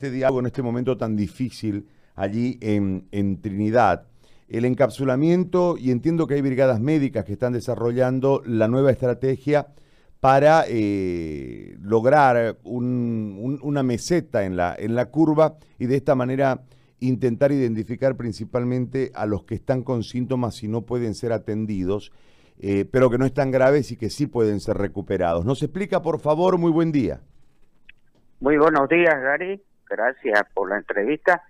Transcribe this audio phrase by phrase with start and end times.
[0.00, 4.06] este diálogo en este momento tan difícil allí en, Trinidad.
[4.48, 9.66] El encapsulamiento, y entiendo que hay brigadas médicas que están desarrollando la nueva estrategia
[10.18, 16.62] para eh, lograr una meseta en la, en la curva y de esta manera
[17.00, 22.10] intentar identificar principalmente a los que están con síntomas y no pueden ser atendidos,
[22.58, 25.44] eh, pero que no están graves y que sí pueden ser recuperados.
[25.44, 26.56] ¿Nos explica, por favor?
[26.56, 27.20] Muy buen día.
[28.40, 31.42] Muy buenos días, Gary gracias por la entrevista.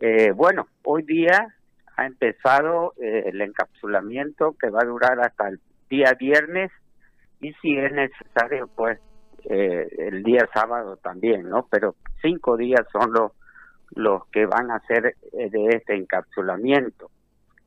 [0.00, 1.54] Eh, bueno, hoy día
[1.96, 6.70] ha empezado eh, el encapsulamiento que va a durar hasta el día viernes
[7.40, 8.98] y si es necesario, pues
[9.48, 11.66] eh, el día sábado también, ¿no?
[11.70, 13.32] Pero cinco días son los,
[13.92, 17.10] los que van a ser de este encapsulamiento.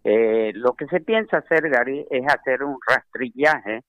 [0.04, 3.82] lo que se piensa hacer, Gary, es hacer un rastrillaje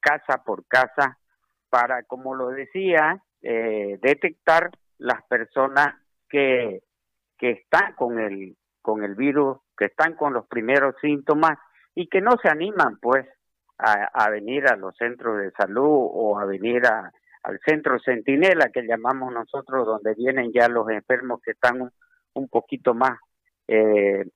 [0.00, 1.18] casa por casa
[1.68, 4.70] para, como lo decía, detectar
[5.00, 5.94] las personas
[6.28, 6.82] que,
[7.38, 11.58] que están con el, con el virus, que están con los primeros síntomas
[11.94, 13.26] y que no se animan pues
[13.78, 17.10] a, venir a los centros de salud o a venir a,
[17.42, 21.90] al centro centinela que llamamos nosotros, donde vienen ya los enfermos que están
[22.34, 23.18] un, poquito más,
[23.68, 24.26] eh,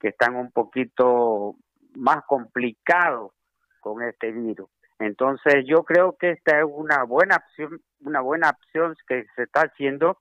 [0.00, 1.54] que están un poquito
[1.94, 3.32] más complicados
[3.80, 4.68] con este virus.
[4.98, 9.62] Entonces yo creo que esta es una buena opción, una buena opción que se está
[9.62, 10.18] haciendo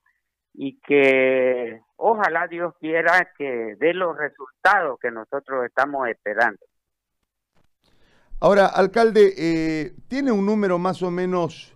[0.54, 6.60] y que ojalá Dios quiera que dé los resultados que nosotros estamos esperando.
[8.42, 11.76] Ahora, alcalde, eh, ¿tiene un número más o menos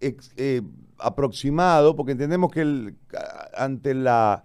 [0.00, 0.62] eh,
[0.98, 1.96] aproximado?
[1.96, 2.94] Porque entendemos que
[3.54, 4.44] ante la,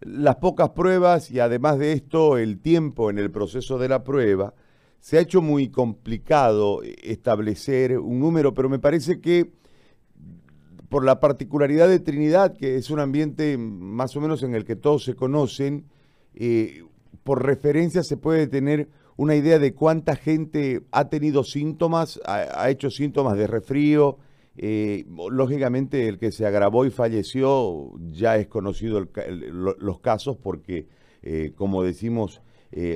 [0.00, 4.54] las pocas pruebas y además de esto el tiempo en el proceso de la prueba,
[4.98, 9.52] se ha hecho muy complicado establecer un número, pero me parece que
[10.92, 14.76] por la particularidad de Trinidad, que es un ambiente más o menos en el que
[14.76, 15.86] todos se conocen,
[16.34, 16.84] eh,
[17.24, 22.90] por referencia se puede tener una idea de cuánta gente ha tenido síntomas, ha, hecho
[22.90, 24.18] síntomas de resfrío.
[24.58, 29.08] Eh, lógicamente el que se agravó y falleció ya es conocido
[29.56, 30.88] los casos porque,
[31.22, 32.42] eh, como decimos,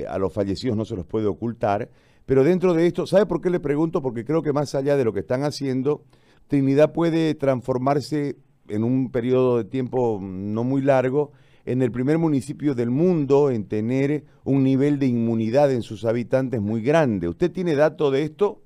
[0.07, 1.89] a los fallecidos no se los puede ocultar.
[2.27, 4.03] Pero dentro de esto, ¿sabe por qué le pregunto?
[4.03, 6.03] Porque creo que más allá de lo que están haciendo,
[6.47, 8.37] Trinidad puede transformarse
[8.69, 11.31] en un periodo de tiempo no muy largo
[11.65, 16.61] en el primer municipio del mundo en tener un nivel de inmunidad en sus habitantes
[16.61, 17.27] muy grande.
[17.27, 18.61] ¿Usted tiene dato de esto?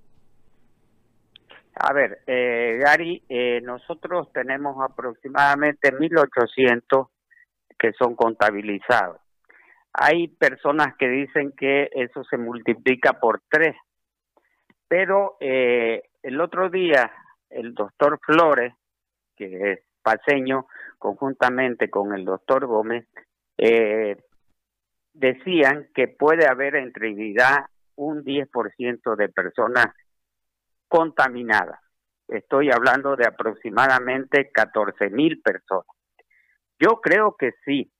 [1.74, 7.08] A ver, eh, Gary, eh, nosotros tenemos aproximadamente 1.800
[7.80, 9.20] que son contabilizados.
[9.94, 13.75] Hay personas que dicen que eso se multiplica por tres,
[14.88, 17.12] pero eh, el otro día
[17.51, 18.73] el doctor Flores,
[19.35, 20.67] que es paseño,
[20.97, 23.07] conjuntamente con el doctor Gómez,
[23.57, 24.17] eh,
[25.13, 29.88] decían que puede haber en Trinidad un 10% de personas
[30.88, 31.79] contaminadas.
[32.28, 35.95] Estoy hablando de aproximadamente 14 mil personas.
[36.79, 37.91] Yo creo que sí,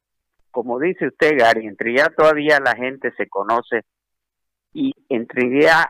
[0.50, 3.86] como dice usted, Gary, en Trinidad todavía la gente se conoce
[4.74, 5.86] y en Trinidad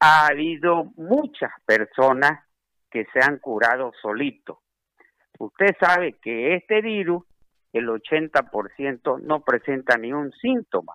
[0.00, 2.45] ha habido muchas personas
[2.90, 4.58] que se han curado solitos.
[5.38, 7.24] Usted sabe que este virus,
[7.72, 10.94] el 80% no presenta ni un síntoma.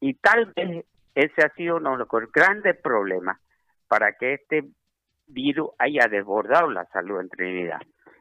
[0.00, 3.38] Y tal vez ese ha sido uno de los grandes problemas
[3.88, 4.64] para que este
[5.26, 7.80] virus haya desbordado la salud en Trinidad.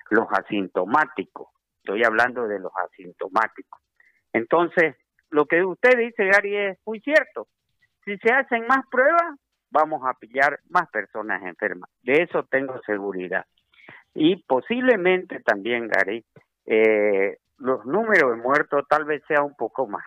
[0.10, 1.50] Los asintomáticos.
[1.78, 3.80] Estoy hablando de los asintomáticos.
[4.34, 4.96] Entonces,
[5.30, 7.48] lo que usted dice, Gary, es muy cierto.
[8.04, 9.40] Si se hacen más pruebas,
[9.76, 11.90] vamos a pillar más personas enfermas.
[12.02, 13.46] De eso tengo seguridad.
[14.14, 16.24] Y posiblemente también, Gary,
[16.66, 20.06] eh, los números de muertos tal vez sea un poco más.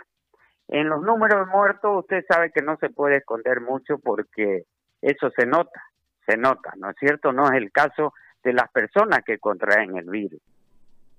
[0.68, 4.64] En los números de muertos usted sabe que no se puede esconder mucho porque
[5.02, 5.82] eso se nota,
[6.26, 7.32] se nota, ¿no es cierto?
[7.32, 10.40] No es el caso de las personas que contraen el virus.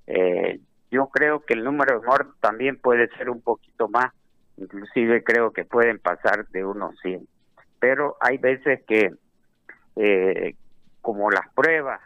[0.08, 0.60] Eh,
[0.90, 4.12] yo creo que el número de muertos también puede ser un poquito más,
[4.58, 7.28] inclusive creo que pueden pasar de unos 100.
[7.80, 9.14] Pero hay veces que,
[9.96, 10.56] eh,
[11.02, 12.02] como las pruebas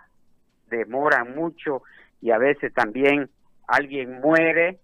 [0.70, 1.84] demoran mucho
[2.22, 3.30] y a veces también
[3.68, 4.80] alguien muere,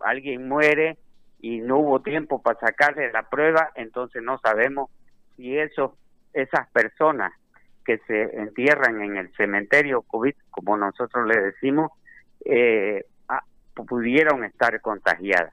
[0.00, 0.98] alguien muere
[1.40, 4.90] y no hubo tiempo para sacarle la prueba, entonces no sabemos
[5.36, 5.96] si eso,
[6.32, 7.32] esas personas
[7.84, 11.90] que se entierran en el cementerio COVID, como nosotros le decimos,
[12.44, 13.04] eh,
[13.86, 15.52] pudieron estar contagiadas.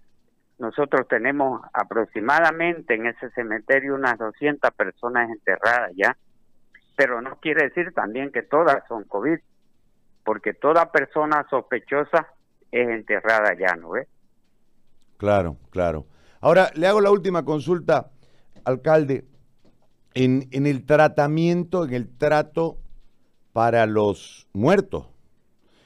[0.57, 6.15] Nosotros tenemos aproximadamente en ese cementerio unas 200 personas enterradas ya,
[6.95, 9.39] pero no quiere decir también que todas son COVID.
[10.23, 12.27] porque toda persona sospechosa
[12.71, 14.07] es enterrada ya, ¿no ves?
[15.17, 16.07] Claro, claro.
[16.41, 18.11] Ahora, le hago la última consulta,
[18.65, 19.25] alcalde.
[20.13, 22.77] En, en el tratamiento, en el trato
[23.53, 25.07] para los muertos.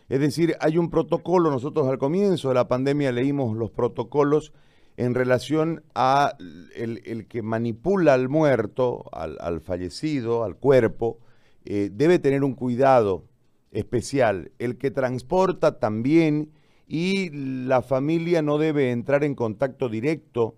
[0.10, 4.52] Es decir, hay un protocolo, nosotros al comienzo de la pandemia leímos los protocolos
[4.98, 6.36] en relación a
[6.76, 11.20] el, que manipula al muerto, al, fallecido, al cuerpo,
[11.64, 13.24] eh, debe tener un cuidado
[13.72, 14.52] especial.
[14.58, 16.52] El que transporta también
[16.88, 20.56] y la familia no debe entrar en contacto directo.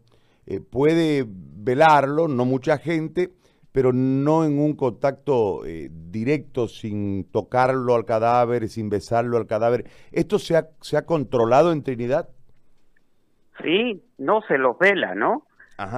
[0.48, 3.33] Eh, puede velarlo, no mucha gente,
[3.71, 9.85] pero no en un contacto eh, directo, sin tocarlo al cadáver, sin besarlo al cadáver.
[10.12, 12.29] ¿Esto se ha, se ha controlado en Trinidad?
[13.62, 15.45] Sí, no se los vela, ¿no?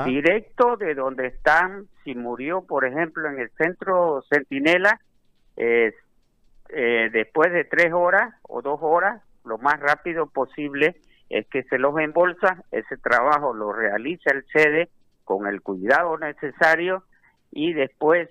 [0.06, 5.02] Directo de donde están, si murió, por ejemplo, en el centro Centinela,
[5.58, 5.92] eh,
[7.12, 10.96] después de tres horas o dos horas, lo más rápido posible
[11.30, 14.90] es que se los embolsa, ese trabajo lo realiza el sede
[15.26, 17.04] con el cuidado necesario
[17.56, 18.30] y después,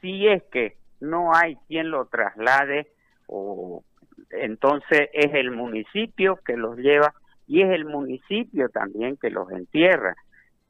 [0.00, 2.92] si es que no hay quien lo traslade,
[3.26, 3.82] o
[4.30, 7.14] entonces es el municipio que los lleva
[7.46, 10.14] y es el municipio también que los entierra.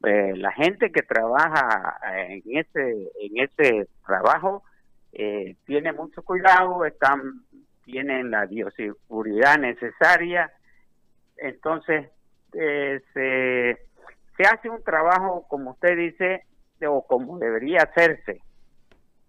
[0.05, 1.97] Eh, la gente que trabaja
[2.27, 4.63] en ese en ese trabajo
[5.11, 7.43] eh, tiene mucho cuidado, están
[7.83, 10.49] tienen la bioseguridad necesaria,
[11.37, 12.09] entonces
[12.53, 13.77] eh, se,
[14.37, 16.45] se hace un trabajo, como usted dice,
[16.81, 18.41] o como debería hacerse,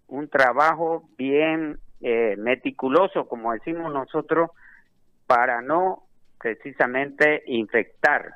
[0.07, 1.79] un trabajo bien
[2.37, 4.51] meticuloso, como decimos nosotros,
[5.25, 6.03] para no
[6.39, 8.35] precisamente infectar.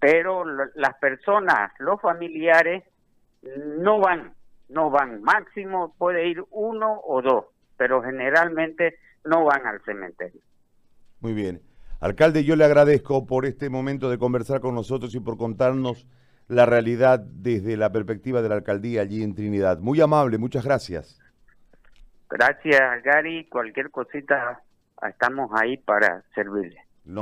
[0.00, 2.82] Pero las personas, los familiares,
[3.78, 4.34] no van,
[4.68, 5.22] no van.
[5.22, 7.44] Máximo puede ir uno o dos,
[7.76, 10.40] pero generalmente no van al cementerio.
[11.20, 11.60] Muy bien.
[12.00, 16.06] Alcalde, yo le agradezco por este momento de conversar con nosotros y por contarnos
[16.48, 19.78] la realidad desde la perspectiva de la alcaldía allí en Trinidad.
[19.78, 21.20] Muy amable, muchas gracias.
[22.28, 23.46] Gracias, Gary.
[23.46, 24.60] Cualquier cosita,
[25.08, 26.83] estamos ahí para servirle.